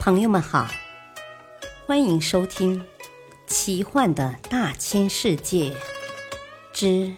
[0.00, 0.66] 朋友们好，
[1.84, 2.80] 欢迎收听
[3.46, 5.76] 《奇幻的大千世界
[6.72, 7.14] 之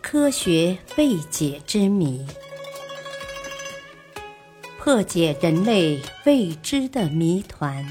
[0.00, 2.24] 科学未解之谜》，
[4.78, 7.84] 破解人类未知的谜团。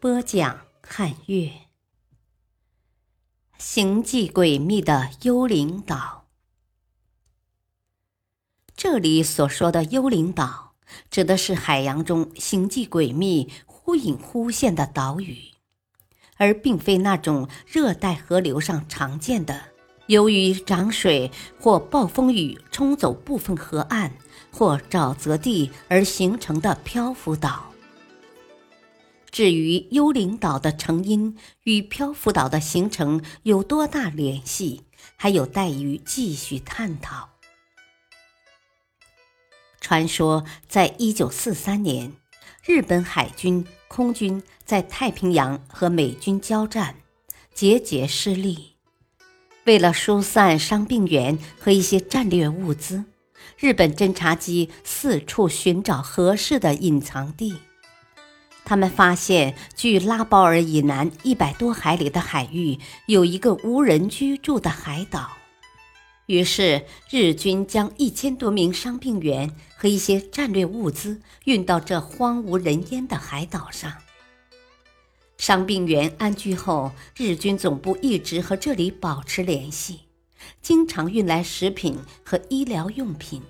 [0.00, 1.52] 播讲：汉月。
[3.58, 6.26] 行迹诡秘的幽灵岛。
[8.74, 10.71] 这里所说的幽灵岛。
[11.10, 15.38] 指的是海洋中行迹诡秘、忽隐忽现的岛屿，
[16.36, 19.60] 而并非那种热带河流上常见的
[20.06, 24.12] 由于涨水或暴风雨冲走部分河岸
[24.50, 27.70] 或沼泽地而形成的漂浮岛。
[29.30, 34.82] 至于幽灵岛的成因与漂浮岛的形成有多大联系，
[35.16, 37.31] 还有待于继续探讨。
[39.82, 42.12] 传说，在一九四三年，
[42.64, 46.94] 日本海军、空军在太平洋和美军交战，
[47.52, 48.76] 节节失利。
[49.64, 53.04] 为了疏散伤病员和一些战略物资，
[53.58, 57.56] 日本侦察机四处寻找合适的隐藏地。
[58.64, 65.32] 他们发现，距拉包尔以南一百多海里的海域有一个无人居住的海岛。
[66.32, 73.92] 于是，日军将一千多名伤病员和一些战略物资运到这荒无人烟的海岛上。
[75.36, 80.04] 伤病员安居后，日军总部一直和这里保持联系，
[80.62, 83.42] 经常运来食品和医疗用品。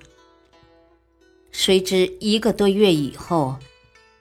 [1.53, 3.59] 谁知一个多月以后，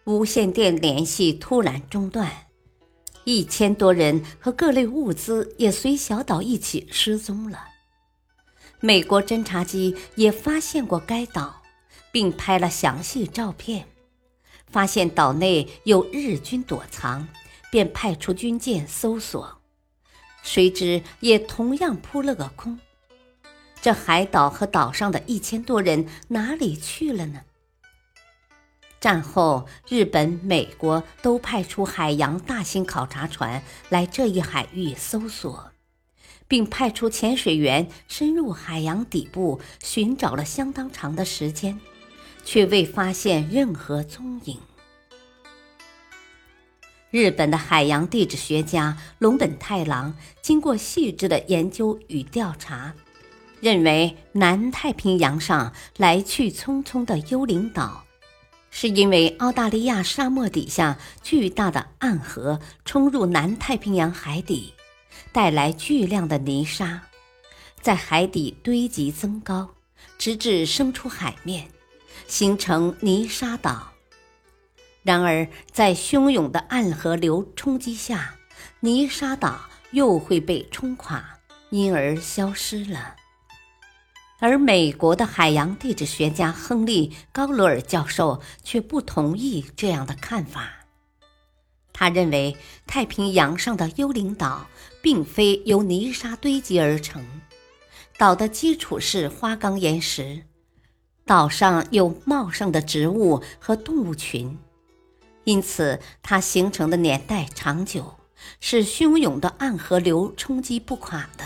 [0.03, 2.29] 无线电联系突然中断，
[3.23, 7.69] 一千多人和各类物资也随小岛一起失踪了。
[8.83, 11.61] 美国侦察机也发现过该岛，
[12.11, 13.87] 并拍了详细照片，
[14.65, 17.27] 发现岛内有日军躲藏，
[17.69, 19.59] 便派出军舰搜索，
[20.41, 22.79] 谁知也同样扑了个空。
[23.79, 27.41] 这海岛和岛上的一千多人哪里去了呢？
[28.99, 35.70] 战后，日本、美国都派出海洋大型考察船来这一海域搜索。
[36.51, 41.79] 并派出潜水员深入海洋底部寻找了相当长的时间，
[42.43, 44.59] 却未发现任何踪影。
[47.09, 52.95] 日本的海洋地质学家龙本太郎经过细致的研究与调查，
[53.61, 58.03] 认为南太平洋上来去匆匆的幽灵岛，
[58.69, 64.73] 是因为澳大利亚沙漠底下巨大的暗河冲入南太平洋海底。
[65.31, 67.01] 带来巨量的泥沙，
[67.81, 69.69] 在海底堆积增高，
[70.17, 71.67] 直至升出海面，
[72.27, 73.93] 形成泥沙岛。
[75.03, 78.35] 然而，在汹涌的暗河流冲击下，
[78.81, 83.15] 泥沙岛又会被冲垮，因而消失了。
[84.39, 90.80] 而美国的海洋地质学家亨利·高罗尔教授却不同意这样的看法。
[92.01, 92.57] 他认为
[92.87, 94.65] 太平洋上的幽灵岛
[95.03, 97.23] 并非由泥沙堆积而成，
[98.17, 100.41] 岛的基础是花岗岩石，
[101.27, 104.57] 岛上有茂盛的植物和动物群，
[105.43, 108.15] 因此它形成的年代长久，
[108.59, 111.45] 是汹涌的暗河流冲击不垮的。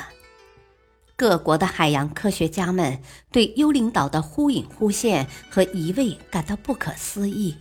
[1.18, 7.58] 各国的海洋科学家们对幽灵岛的忽隐忽现和移位感到不可思议。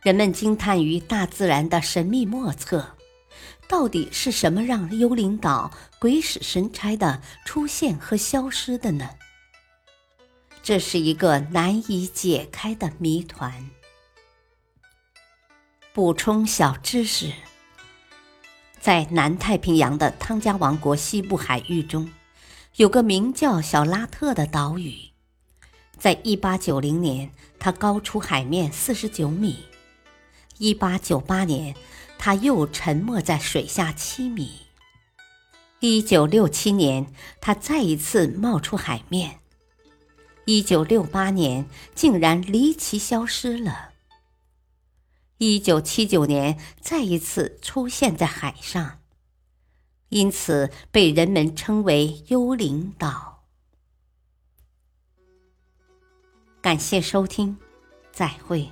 [0.00, 2.94] 人们惊叹于大自然的神秘莫测，
[3.66, 9.10] 到底是什么让幽灵岛鬼使神差的出现和消失的呢？
[10.62, 13.70] 这是一个难以解开的谜团。
[15.92, 17.32] 补充小知识：
[18.80, 22.08] 在南太平洋的汤加王国西部海域中，
[22.76, 25.10] 有个名叫小拉特的岛屿，
[25.98, 29.64] 在一八九零年，它高出海面四十九米。
[30.58, 31.76] 一八九八年，
[32.18, 34.66] 它又沉没在水下七米。
[35.80, 39.38] 一九六七年，它再一次冒出海面。
[40.44, 43.90] 一九六八年，竟然离奇消失了。
[45.36, 48.98] 一九七九年，再一次出现在海上，
[50.08, 53.44] 因此被人们称为“幽灵岛”。
[56.60, 57.56] 感谢收听，
[58.10, 58.68] 再会。